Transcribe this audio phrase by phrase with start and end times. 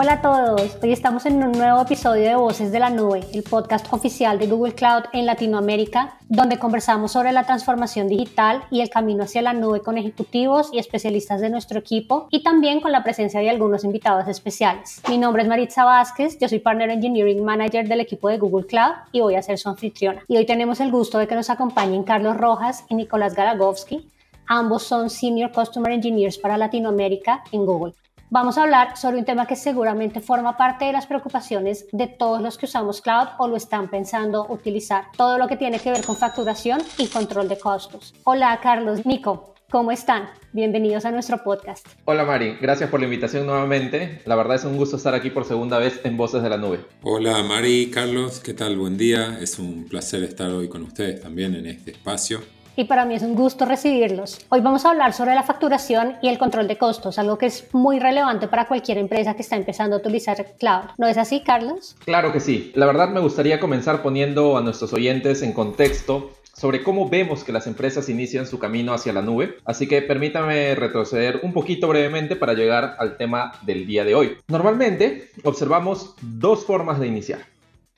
[0.00, 3.42] Hola a todos, hoy estamos en un nuevo episodio de Voces de la Nube, el
[3.42, 8.90] podcast oficial de Google Cloud en Latinoamérica, donde conversamos sobre la transformación digital y el
[8.90, 13.02] camino hacia la nube con ejecutivos y especialistas de nuestro equipo y también con la
[13.02, 15.02] presencia de algunos invitados especiales.
[15.08, 18.94] Mi nombre es Maritza Vázquez, yo soy Partner Engineering Manager del equipo de Google Cloud
[19.10, 20.22] y voy a ser su anfitriona.
[20.28, 24.08] Y hoy tenemos el gusto de que nos acompañen Carlos Rojas y Nicolás Garagovsky.
[24.46, 27.94] Ambos son Senior Customer Engineers para Latinoamérica en Google.
[28.30, 32.42] Vamos a hablar sobre un tema que seguramente forma parte de las preocupaciones de todos
[32.42, 35.04] los que usamos cloud o lo están pensando utilizar.
[35.16, 38.14] Todo lo que tiene que ver con facturación y control de costos.
[38.24, 40.28] Hola Carlos, Nico, ¿cómo están?
[40.52, 41.86] Bienvenidos a nuestro podcast.
[42.04, 44.20] Hola Mari, gracias por la invitación nuevamente.
[44.26, 46.80] La verdad es un gusto estar aquí por segunda vez en Voces de la Nube.
[47.00, 48.76] Hola Mari, Carlos, ¿qué tal?
[48.76, 49.38] Buen día.
[49.40, 52.42] Es un placer estar hoy con ustedes también en este espacio
[52.78, 54.38] y para mí es un gusto recibirlos.
[54.50, 57.66] Hoy vamos a hablar sobre la facturación y el control de costos, algo que es
[57.74, 60.84] muy relevante para cualquier empresa que está empezando a utilizar cloud.
[60.96, 61.96] ¿No es así, Carlos?
[62.04, 62.70] Claro que sí.
[62.76, 67.50] La verdad me gustaría comenzar poniendo a nuestros oyentes en contexto sobre cómo vemos que
[67.50, 72.36] las empresas inician su camino hacia la nube, así que permítame retroceder un poquito brevemente
[72.36, 74.36] para llegar al tema del día de hoy.
[74.46, 77.40] Normalmente observamos dos formas de iniciar.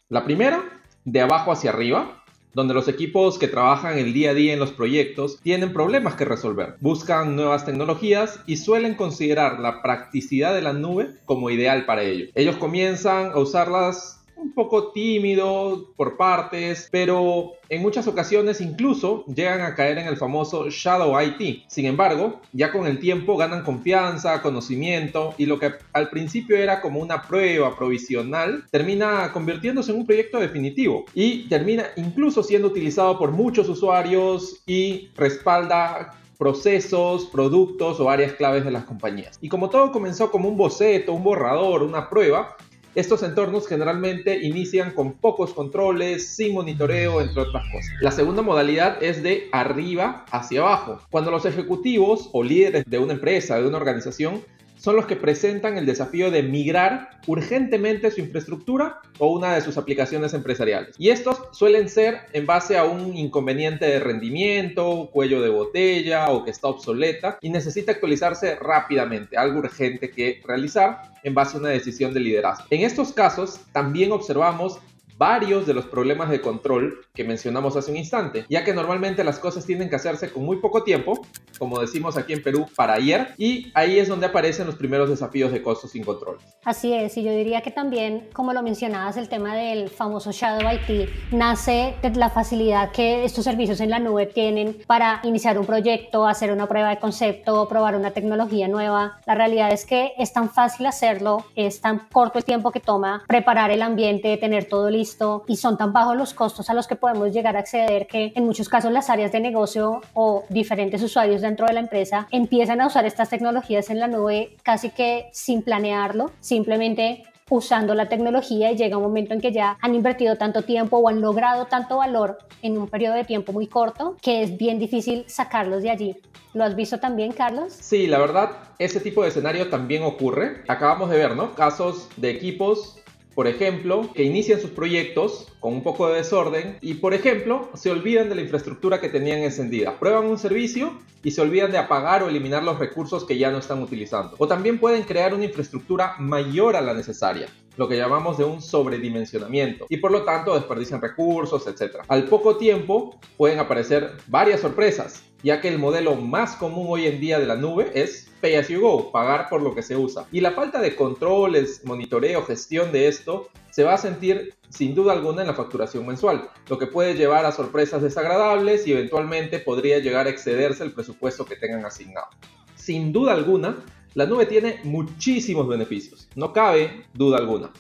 [0.09, 0.63] La primera,
[1.05, 2.20] de abajo hacia arriba,
[2.55, 6.25] donde los equipos que trabajan el día a día en los proyectos tienen problemas que
[6.25, 12.03] resolver, buscan nuevas tecnologías y suelen considerar la practicidad de la nube como ideal para
[12.03, 12.27] ello.
[12.35, 19.61] Ellos comienzan a usarlas un poco tímido por partes, pero en muchas ocasiones incluso llegan
[19.61, 21.65] a caer en el famoso Shadow IT.
[21.69, 26.81] Sin embargo, ya con el tiempo ganan confianza, conocimiento y lo que al principio era
[26.81, 33.19] como una prueba provisional termina convirtiéndose en un proyecto definitivo y termina incluso siendo utilizado
[33.19, 39.39] por muchos usuarios y respalda procesos, productos o áreas claves de las compañías.
[39.43, 42.57] Y como todo comenzó como un boceto, un borrador, una prueba,
[42.95, 47.91] estos entornos generalmente inician con pocos controles, sin monitoreo, entre otras cosas.
[48.01, 51.01] La segunda modalidad es de arriba hacia abajo.
[51.11, 54.43] Cuando los ejecutivos o líderes de una empresa, de una organización,
[54.81, 59.77] son los que presentan el desafío de migrar urgentemente su infraestructura o una de sus
[59.77, 60.95] aplicaciones empresariales.
[60.99, 66.45] Y estos suelen ser en base a un inconveniente de rendimiento, cuello de botella o
[66.45, 71.69] que está obsoleta y necesita actualizarse rápidamente, algo urgente que realizar en base a una
[71.69, 72.65] decisión de liderazgo.
[72.71, 74.81] En estos casos también observamos
[75.21, 79.39] varios de los problemas de control que mencionamos hace un instante, ya que normalmente las
[79.39, 81.21] cosas tienen que hacerse con muy poco tiempo,
[81.59, 85.53] como decimos aquí en Perú, para ayer, y ahí es donde aparecen los primeros desafíos
[85.53, 86.39] de costos sin control.
[86.65, 90.63] Así es, y yo diría que también, como lo mencionabas, el tema del famoso Shadow
[90.73, 95.67] IT nace de la facilidad que estos servicios en la nube tienen para iniciar un
[95.67, 99.19] proyecto, hacer una prueba de concepto, probar una tecnología nueva.
[99.27, 103.25] La realidad es que es tan fácil hacerlo, es tan corto el tiempo que toma
[103.29, 106.97] preparar el ambiente, tener todo listo y son tan bajos los costos a los que
[106.97, 111.41] podemos llegar a acceder que en muchos casos las áreas de negocio o diferentes usuarios
[111.41, 115.63] dentro de la empresa empiezan a usar estas tecnologías en la nube casi que sin
[115.63, 120.63] planearlo, simplemente usando la tecnología y llega un momento en que ya han invertido tanto
[120.63, 124.57] tiempo o han logrado tanto valor en un periodo de tiempo muy corto que es
[124.57, 126.17] bien difícil sacarlos de allí.
[126.55, 127.73] ¿Lo has visto también, Carlos?
[127.73, 130.63] Sí, la verdad, ese tipo de escenario también ocurre.
[130.67, 131.55] Acabamos de ver, ¿no?
[131.55, 133.01] Casos de equipos
[133.35, 137.91] por ejemplo, que inician sus proyectos con un poco de desorden y, por ejemplo, se
[137.91, 139.99] olvidan de la infraestructura que tenían encendida.
[139.99, 140.93] Prueban un servicio
[141.23, 144.35] y se olvidan de apagar o eliminar los recursos que ya no están utilizando.
[144.39, 148.61] O también pueden crear una infraestructura mayor a la necesaria lo que llamamos de un
[148.61, 151.97] sobredimensionamiento y por lo tanto desperdician recursos, etc.
[152.09, 157.21] Al poco tiempo pueden aparecer varias sorpresas, ya que el modelo más común hoy en
[157.21, 160.27] día de la nube es pay as you go, pagar por lo que se usa.
[160.33, 165.13] Y la falta de controles, monitoreo, gestión de esto se va a sentir sin duda
[165.13, 169.99] alguna en la facturación mensual, lo que puede llevar a sorpresas desagradables y eventualmente podría
[169.99, 172.29] llegar a excederse el presupuesto que tengan asignado.
[172.77, 173.85] Sin duda alguna,
[174.15, 177.71] la nube tiene muchísimos beneficios, no cabe duda alguna.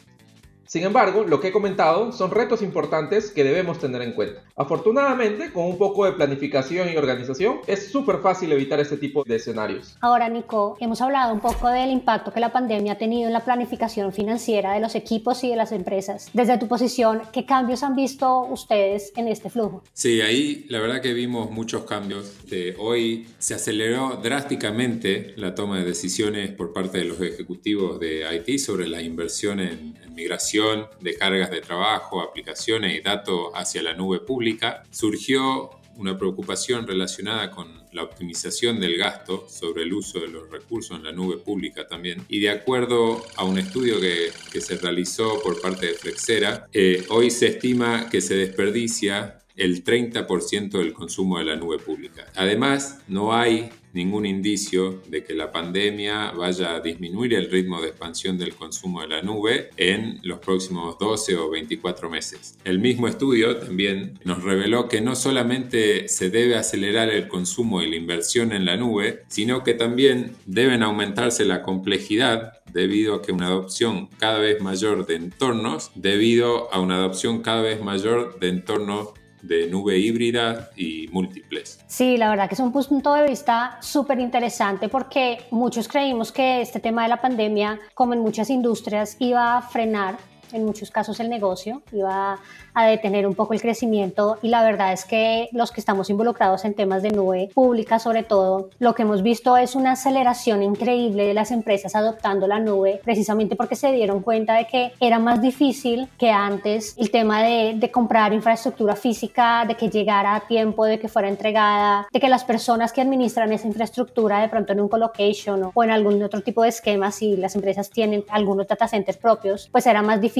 [0.67, 4.45] Sin embargo, lo que he comentado son retos importantes que debemos tener en cuenta.
[4.61, 9.37] Afortunadamente, con un poco de planificación y organización, es súper fácil evitar este tipo de
[9.37, 9.97] escenarios.
[10.03, 13.43] Ahora, Nico, hemos hablado un poco del impacto que la pandemia ha tenido en la
[13.43, 16.29] planificación financiera de los equipos y de las empresas.
[16.35, 19.83] Desde tu posición, ¿qué cambios han visto ustedes en este flujo?
[19.95, 22.47] Sí, ahí la verdad que vimos muchos cambios.
[22.51, 28.27] De hoy se aceleró drásticamente la toma de decisiones por parte de los ejecutivos de
[28.47, 33.83] IT sobre la inversión en, en migración de cargas de trabajo, aplicaciones y datos hacia
[33.83, 34.50] la nube pública,
[34.91, 40.97] surgió una preocupación relacionada con la optimización del gasto sobre el uso de los recursos
[40.97, 42.25] en la nube pública también.
[42.29, 44.31] Y de acuerdo a un estudio que,
[44.61, 50.71] se realizó por parte de Flexera, eh, hoy se estima que se desperdicia el 30%
[50.71, 52.27] del consumo de la nube pública.
[52.35, 57.89] Además, no hay ningún indicio de que la pandemia vaya a disminuir el ritmo de
[57.89, 62.57] expansión del consumo de la nube en los próximos 12 o 24 meses.
[62.65, 67.91] El mismo estudio también nos reveló que no solamente se debe acelerar el consumo y
[67.91, 73.33] la inversión en la nube, sino que también deben aumentarse la complejidad debido a que
[73.33, 78.49] una adopción cada vez mayor de entornos, debido a una adopción cada vez mayor de
[78.49, 79.09] entornos
[79.43, 81.81] de nube híbrida y múltiples.
[81.87, 86.61] Sí, la verdad que es un punto de vista súper interesante porque muchos creímos que
[86.61, 90.19] este tema de la pandemia, como en muchas industrias, iba a frenar
[90.53, 92.39] en muchos casos el negocio, iba
[92.75, 96.65] a detener un poco el crecimiento y la verdad es que los que estamos involucrados
[96.65, 101.27] en temas de nube pública sobre todo, lo que hemos visto es una aceleración increíble
[101.27, 105.41] de las empresas adoptando la nube precisamente porque se dieron cuenta de que era más
[105.41, 110.85] difícil que antes el tema de, de comprar infraestructura física, de que llegara a tiempo,
[110.85, 114.81] de que fuera entregada, de que las personas que administran esa infraestructura de pronto en
[114.81, 118.89] un colocation o en algún otro tipo de esquema, si las empresas tienen algunos data
[118.89, 120.40] centers propios, pues era más difícil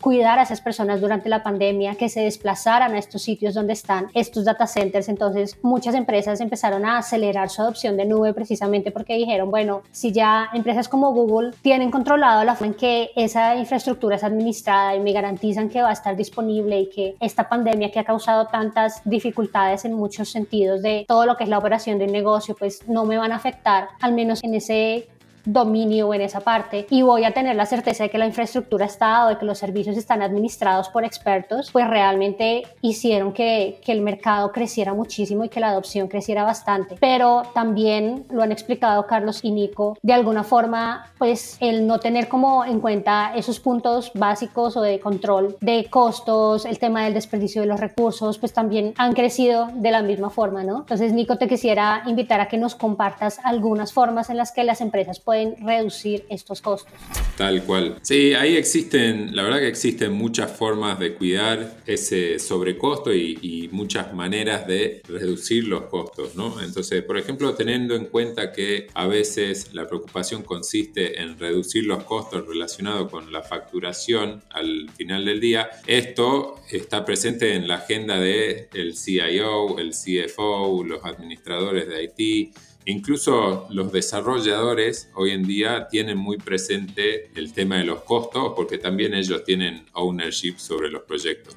[0.00, 4.08] cuidar a esas personas durante la pandemia, que se desplazaran a estos sitios donde están
[4.14, 5.08] estos data centers.
[5.08, 10.12] Entonces, muchas empresas empezaron a acelerar su adopción de nube precisamente porque dijeron, bueno, si
[10.12, 15.00] ya empresas como Google tienen controlado la forma en que esa infraestructura es administrada y
[15.00, 19.02] me garantizan que va a estar disponible y que esta pandemia que ha causado tantas
[19.04, 22.88] dificultades en muchos sentidos de todo lo que es la operación de un negocio, pues
[22.88, 25.08] no me van a afectar, al menos en ese
[25.44, 29.26] dominio en esa parte y voy a tener la certeza de que la infraestructura está
[29.26, 34.00] o de que los servicios están administrados por expertos, pues realmente hicieron que, que el
[34.00, 36.96] mercado creciera muchísimo y que la adopción creciera bastante.
[37.00, 42.28] Pero también lo han explicado Carlos y Nico, de alguna forma, pues el no tener
[42.28, 47.62] como en cuenta esos puntos básicos o de control de costos, el tema del desperdicio
[47.62, 50.78] de los recursos, pues también han crecido de la misma forma, ¿no?
[50.80, 54.80] Entonces, Nico, te quisiera invitar a que nos compartas algunas formas en las que las
[54.80, 56.92] empresas reducir estos costos.
[57.36, 57.96] Tal cual.
[58.02, 63.68] Sí, ahí existen, la verdad que existen muchas formas de cuidar ese sobrecosto y, y
[63.72, 66.60] muchas maneras de reducir los costos, ¿no?
[66.60, 72.04] Entonces, por ejemplo, teniendo en cuenta que a veces la preocupación consiste en reducir los
[72.04, 78.18] costos relacionados con la facturación al final del día, esto está presente en la agenda
[78.18, 82.54] de el CIO, el CFO, los administradores de IT,
[82.86, 88.78] Incluso los desarrolladores hoy en día tienen muy presente el tema de los costos porque
[88.78, 91.56] también ellos tienen ownership sobre los proyectos.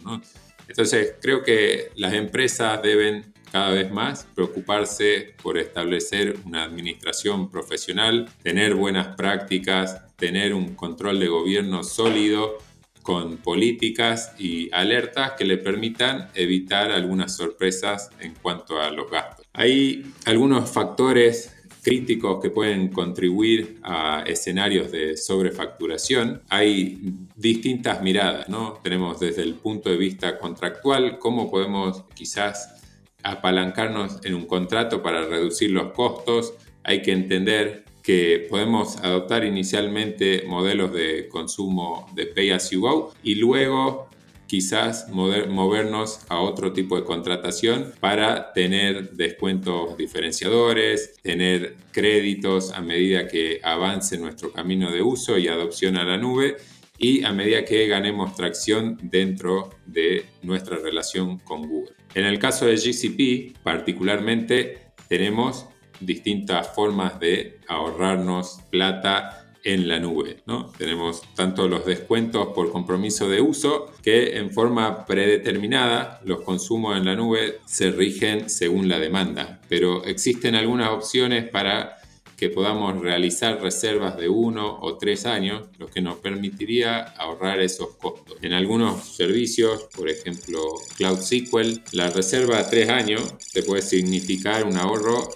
[0.67, 8.27] Entonces creo que las empresas deben cada vez más preocuparse por establecer una administración profesional,
[8.41, 12.57] tener buenas prácticas, tener un control de gobierno sólido
[13.03, 19.42] con políticas y alertas que le permitan evitar algunas sorpresas en cuanto a los gastos.
[19.53, 26.41] Hay algunos factores críticos que pueden contribuir a escenarios de sobrefacturación.
[26.49, 26.99] Hay
[27.35, 28.79] distintas miradas, ¿no?
[28.81, 32.81] Tenemos desde el punto de vista contractual, cómo podemos quizás
[33.21, 36.55] apalancarnos en un contrato para reducir los costos.
[36.83, 43.13] Hay que entender que podemos adoptar inicialmente modelos de consumo de pay as you go
[43.23, 44.09] y luego
[44.53, 53.27] quizás movernos a otro tipo de contratación para tener descuentos diferenciadores, tener créditos a medida
[53.27, 56.57] que avance nuestro camino de uso y adopción a la nube
[56.99, 61.95] y a medida que ganemos tracción dentro de nuestra relación con Google.
[62.13, 65.65] En el caso de GCP, particularmente, tenemos
[65.99, 70.43] distintas formas de ahorrarnos plata en la nube.
[70.45, 70.71] ¿no?
[70.77, 77.05] Tenemos tanto los descuentos por compromiso de uso que en forma predeterminada los consumos en
[77.05, 81.97] la nube se rigen según la demanda, pero existen algunas opciones para
[82.37, 87.95] que podamos realizar reservas de uno o tres años, lo que nos permitiría ahorrar esos
[87.95, 88.37] costos.
[88.41, 90.59] En algunos servicios, por ejemplo
[90.97, 95.29] Cloud SQL, la reserva a tres años te puede significar un ahorro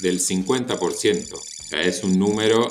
[0.00, 1.34] del 50%.
[1.34, 2.68] O sea, es un número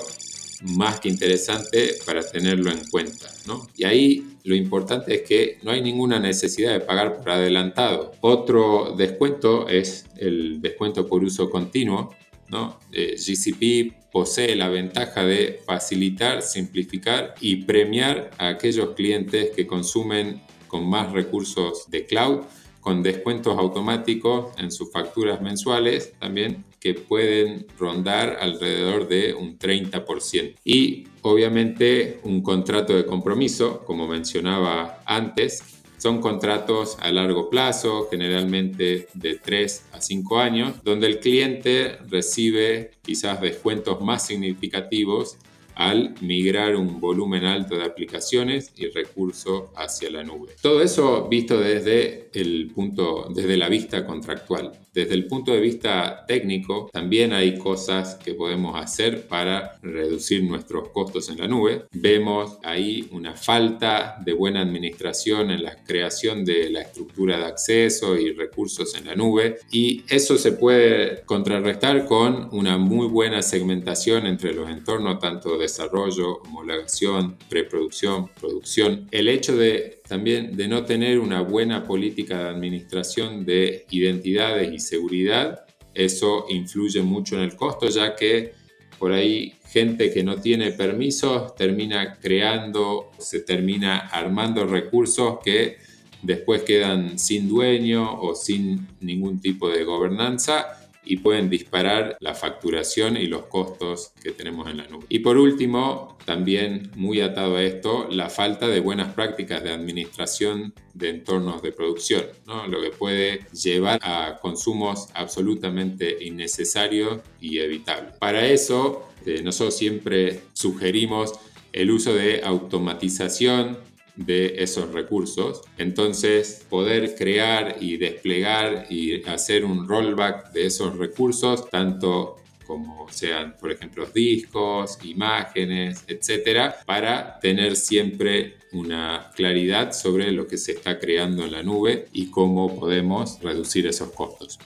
[0.64, 3.28] más que interesante para tenerlo en cuenta.
[3.48, 3.68] ¿no?
[3.76, 8.14] Y ahí lo importante es que no hay ninguna necesidad de pagar por adelantado.
[8.22, 12.16] Otro descuento es el descuento por uso continuo.
[12.50, 12.80] ¿no?
[12.92, 20.42] Eh, GCP posee la ventaja de facilitar, simplificar y premiar a aquellos clientes que consumen
[20.68, 22.42] con más recursos de cloud
[22.84, 30.56] con descuentos automáticos en sus facturas mensuales también que pueden rondar alrededor de un 30%.
[30.66, 35.64] Y obviamente un contrato de compromiso, como mencionaba antes,
[35.98, 42.92] son contratos a largo plazo, generalmente de 3 a 5 años, donde el cliente recibe
[43.02, 45.38] quizás descuentos más significativos
[45.76, 50.54] al migrar un volumen alto de aplicaciones y recursos hacia la nube.
[50.62, 54.80] Todo eso visto desde el punto, desde la vista contractual.
[54.94, 60.90] Desde el punto de vista técnico, también hay cosas que podemos hacer para reducir nuestros
[60.90, 61.86] costos en la nube.
[61.94, 68.16] Vemos ahí una falta de buena administración en la creación de la estructura de acceso
[68.18, 74.28] y recursos en la nube y eso se puede contrarrestar con una muy buena segmentación
[74.28, 79.08] entre los entornos tanto desarrollo, homologación, preproducción, producción.
[79.12, 84.80] El hecho de también de no tener una buena política de administración de identidades y
[84.80, 88.54] seguridad, eso influye mucho en el costo, ya que
[89.00, 95.78] por ahí gente que no tiene permisos termina creando, se termina armando recursos que
[96.22, 103.18] después quedan sin dueño o sin ningún tipo de gobernanza y pueden disparar la facturación
[103.18, 105.06] y los costos que tenemos en la nube.
[105.10, 110.74] Y por último, también muy atado a esto, la falta de buenas prácticas de administración
[110.94, 112.68] de entornos de producción, ¿no?
[112.68, 118.16] lo que puede llevar a consumos absolutamente innecesarios y evitables.
[118.18, 121.34] Para eso, eh, nosotros siempre sugerimos
[121.74, 123.78] el uso de automatización
[124.16, 125.62] de esos recursos.
[125.78, 133.56] Entonces, poder crear y desplegar y hacer un rollback de esos recursos, tanto como sean,
[133.60, 140.98] por ejemplo, discos, imágenes, etcétera, para tener siempre una claridad sobre lo que se está
[140.98, 144.60] creando en la nube y cómo podemos reducir esos costos.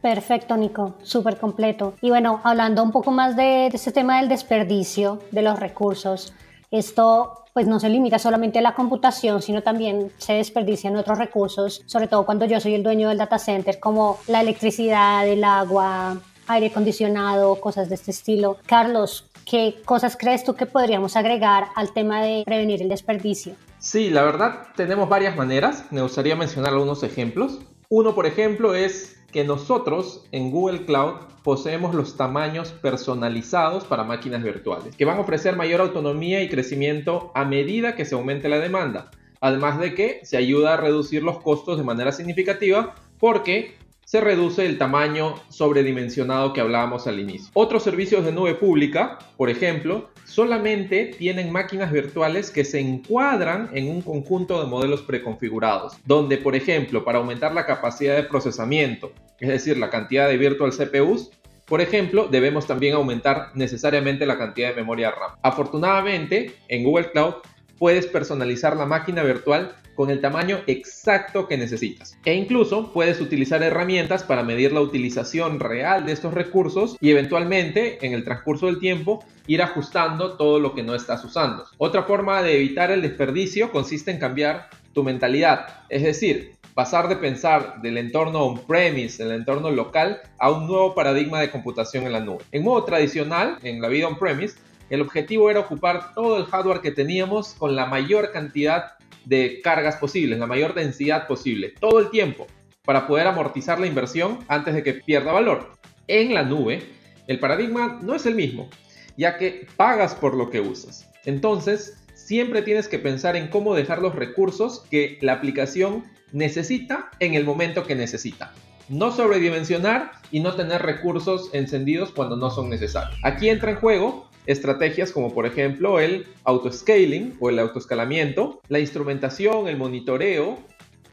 [0.00, 1.94] Perfecto, Nico, súper completo.
[2.00, 6.34] Y bueno, hablando un poco más de, de este tema del desperdicio de los recursos,
[6.72, 11.82] esto pues no se limita solamente a la computación, sino también se desperdician otros recursos,
[11.86, 16.18] sobre todo cuando yo soy el dueño del data center, como la electricidad, el agua,
[16.46, 18.58] aire acondicionado, cosas de este estilo.
[18.66, 23.54] Carlos, ¿qué cosas crees tú que podríamos agregar al tema de prevenir el desperdicio?
[23.78, 25.84] Sí, la verdad tenemos varias maneras.
[25.90, 27.58] Me gustaría mencionar algunos ejemplos.
[27.88, 34.42] Uno, por ejemplo, es que nosotros en Google Cloud poseemos los tamaños personalizados para máquinas
[34.42, 38.60] virtuales, que van a ofrecer mayor autonomía y crecimiento a medida que se aumente la
[38.60, 39.10] demanda.
[39.40, 43.74] Además de que se ayuda a reducir los costos de manera significativa porque
[44.12, 47.48] se reduce el tamaño sobredimensionado que hablábamos al inicio.
[47.54, 53.88] Otros servicios de nube pública, por ejemplo, solamente tienen máquinas virtuales que se encuadran en
[53.88, 59.48] un conjunto de modelos preconfigurados, donde, por ejemplo, para aumentar la capacidad de procesamiento, es
[59.48, 61.30] decir, la cantidad de virtual CPUs,
[61.64, 65.38] por ejemplo, debemos también aumentar necesariamente la cantidad de memoria RAM.
[65.42, 67.36] Afortunadamente, en Google Cloud
[67.78, 72.18] puedes personalizar la máquina virtual con el tamaño exacto que necesitas.
[72.24, 78.04] E incluso puedes utilizar herramientas para medir la utilización real de estos recursos y eventualmente
[78.04, 81.64] en el transcurso del tiempo ir ajustando todo lo que no estás usando.
[81.78, 87.16] Otra forma de evitar el desperdicio consiste en cambiar tu mentalidad, es decir, pasar de
[87.16, 92.20] pensar del entorno on-premise, el entorno local, a un nuevo paradigma de computación en la
[92.20, 92.44] nube.
[92.50, 94.56] En modo tradicional, en la vida on-premise,
[94.90, 98.92] el objetivo era ocupar todo el hardware que teníamos con la mayor cantidad
[99.24, 102.46] de cargas posibles, la mayor densidad posible, todo el tiempo,
[102.84, 105.72] para poder amortizar la inversión antes de que pierda valor.
[106.08, 106.82] En la nube,
[107.26, 108.68] el paradigma no es el mismo,
[109.16, 111.08] ya que pagas por lo que usas.
[111.24, 117.34] Entonces, siempre tienes que pensar en cómo dejar los recursos que la aplicación necesita en
[117.34, 118.52] el momento que necesita.
[118.88, 123.18] No sobredimensionar y no tener recursos encendidos cuando no son necesarios.
[123.22, 129.68] Aquí entra en juego estrategias como por ejemplo el autoscaling o el autoescalamiento, la instrumentación,
[129.68, 130.58] el monitoreo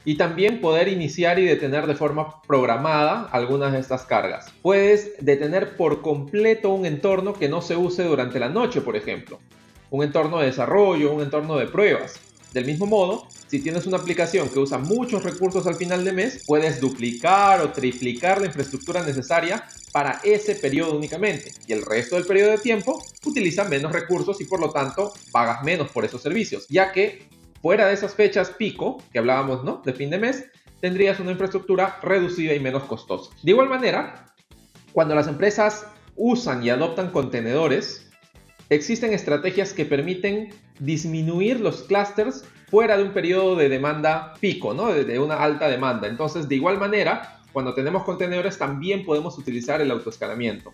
[0.06, 4.52] y también poder iniciar y detener de forma programada algunas de estas cargas.
[4.62, 9.40] Puedes detener por completo un entorno que no se use durante la noche, por ejemplo.
[9.92, 12.20] Un entorno de desarrollo, un entorno de pruebas.
[12.54, 16.44] Del mismo modo, si tienes una aplicación que usa muchos recursos al final de mes,
[16.46, 22.28] puedes duplicar o triplicar la infraestructura necesaria para ese periodo únicamente y el resto del
[22.28, 26.68] periodo de tiempo utiliza menos recursos y por lo tanto pagas menos por esos servicios,
[26.70, 27.28] ya que
[27.60, 29.82] fuera de esas fechas pico que hablábamos, ¿no?
[29.84, 30.46] De fin de mes,
[30.80, 33.32] tendrías una infraestructura reducida y menos costosa.
[33.42, 34.32] De igual manera,
[34.94, 38.12] cuando las empresas usan y adoptan contenedores,
[38.70, 44.94] existen estrategias que permiten disminuir los clusters fuera de un periodo de demanda pico, ¿no?
[44.94, 46.08] De, una alta demanda.
[46.08, 50.72] Entonces, de igual manera, cuando tenemos contenedores también podemos utilizar el autoescalamiento.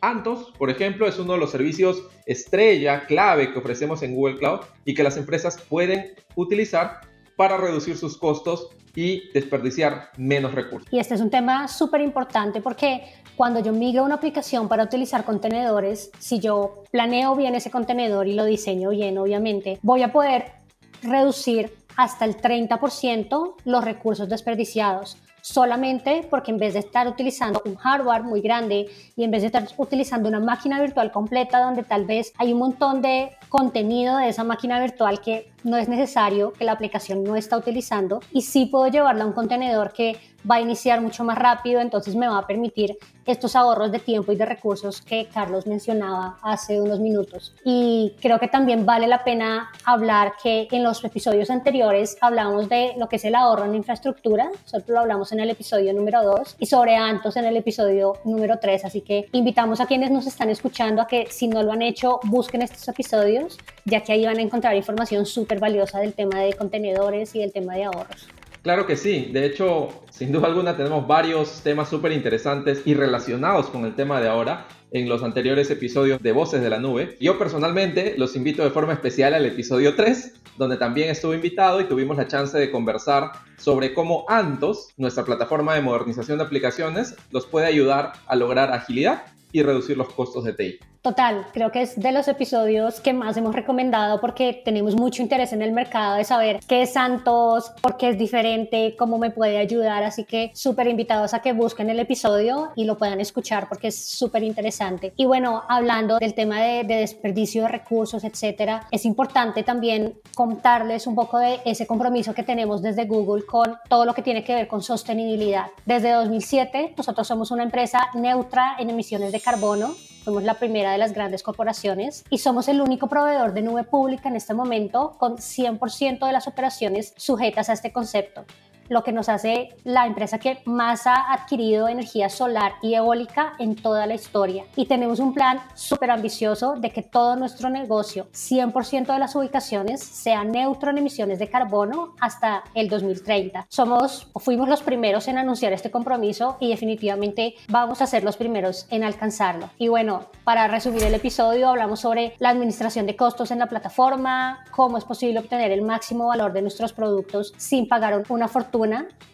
[0.00, 4.60] Antos, por ejemplo, es uno de los servicios estrella, clave que ofrecemos en Google Cloud
[4.84, 7.00] y que las empresas pueden utilizar
[7.36, 10.88] para reducir sus costos y desperdiciar menos recursos.
[10.92, 13.02] Y este es un tema súper importante porque
[13.36, 18.34] cuando yo migro una aplicación para utilizar contenedores, si yo planeo bien ese contenedor y
[18.34, 20.63] lo diseño bien, obviamente, voy a poder
[21.04, 27.76] reducir hasta el 30% los recursos desperdiciados solamente porque en vez de estar utilizando un
[27.76, 32.06] hardware muy grande y en vez de estar utilizando una máquina virtual completa donde tal
[32.06, 36.64] vez hay un montón de contenido de esa máquina virtual que no es necesario, que
[36.64, 40.16] la aplicación no está utilizando y sí puedo llevarla a un contenedor que
[40.48, 42.96] va a iniciar mucho más rápido, entonces me va a permitir
[43.26, 47.54] estos ahorros de tiempo y de recursos que Carlos mencionaba hace unos minutos.
[47.64, 52.92] Y creo que también vale la pena hablar que en los episodios anteriores hablamos de
[52.98, 56.56] lo que es el ahorro en infraestructura, solo lo hablamos en el episodio número 2
[56.58, 60.50] y sobre Antos en el episodio número 3, así que invitamos a quienes nos están
[60.50, 64.38] escuchando a que si no lo han hecho, busquen estos episodios, ya que ahí van
[64.38, 68.28] a encontrar información súper valiosa del tema de contenedores y del tema de ahorros.
[68.64, 73.66] Claro que sí, de hecho, sin duda alguna tenemos varios temas súper interesantes y relacionados
[73.66, 77.18] con el tema de ahora en los anteriores episodios de Voces de la Nube.
[77.20, 81.84] Yo personalmente los invito de forma especial al episodio 3, donde también estuve invitado y
[81.84, 87.44] tuvimos la chance de conversar sobre cómo Antos, nuestra plataforma de modernización de aplicaciones, los
[87.44, 90.80] puede ayudar a lograr agilidad y reducir los costos de TI.
[91.00, 95.52] Total, creo que es de los episodios que más hemos recomendado porque tenemos mucho interés
[95.52, 99.58] en el mercado de saber qué es Santos, por qué es diferente, cómo me puede
[99.58, 100.02] ayudar.
[100.02, 103.96] Así que súper invitados a que busquen el episodio y lo puedan escuchar porque es
[103.96, 105.12] súper interesante.
[105.16, 111.06] Y bueno, hablando del tema de, de, desperdicio de recursos, etcétera, es importante también contarles
[111.06, 114.54] un poco de ese compromiso que tenemos desde Google con todo lo que tiene que
[114.54, 115.66] ver con sostenibilidad.
[115.84, 120.96] Desde 2007, nosotros somos una empresa neutra en emisiones de carbono Somos la primera de
[120.96, 125.36] las grandes corporaciones y somos el único proveedor de nube pública en este momento con
[125.36, 128.46] 100% de las operaciones sujetas a este concepto
[128.88, 133.76] lo que nos hace la empresa que más ha adquirido energía solar y eólica en
[133.76, 134.64] toda la historia.
[134.76, 140.02] Y tenemos un plan súper ambicioso de que todo nuestro negocio, 100% de las ubicaciones,
[140.02, 143.66] sea neutro en emisiones de carbono hasta el 2030.
[143.68, 148.36] Somos o fuimos los primeros en anunciar este compromiso y definitivamente vamos a ser los
[148.36, 149.70] primeros en alcanzarlo.
[149.78, 154.64] Y bueno, para resumir el episodio, hablamos sobre la administración de costos en la plataforma,
[154.70, 158.73] cómo es posible obtener el máximo valor de nuestros productos sin pagar una fortuna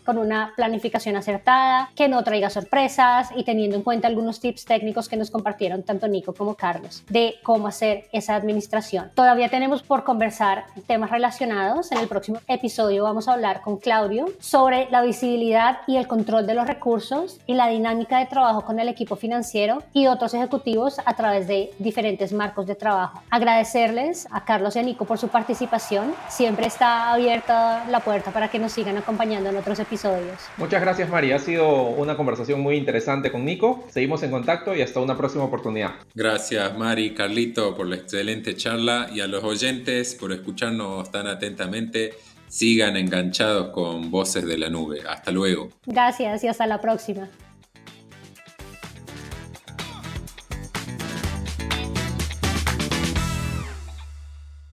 [0.04, 5.08] con una planificación acertada, que no traiga sorpresas y teniendo en cuenta algunos tips técnicos
[5.08, 9.10] que nos compartieron tanto Nico como Carlos de cómo hacer esa administración.
[9.14, 11.92] Todavía tenemos por conversar temas relacionados.
[11.92, 16.46] En el próximo episodio vamos a hablar con Claudio sobre la visibilidad y el control
[16.46, 21.00] de los recursos y la dinámica de trabajo con el equipo financiero y otros ejecutivos
[21.04, 23.22] a través de diferentes marcos de trabajo.
[23.30, 26.14] Agradecerles a Carlos y a Nico por su participación.
[26.28, 28.96] Siempre está abierta la puerta para que nos sigan
[29.30, 30.38] acompañando en otros episodios.
[30.56, 33.84] Muchas gracias María, ha sido una conversación muy interesante con Nico.
[33.88, 35.92] Seguimos en contacto y hasta una próxima oportunidad.
[36.14, 42.14] Gracias Mari, Carlito por la excelente charla y a los oyentes por escucharnos tan atentamente.
[42.48, 45.02] Sigan enganchados con Voces de la Nube.
[45.08, 45.68] Hasta luego.
[45.86, 47.28] Gracias y hasta la próxima.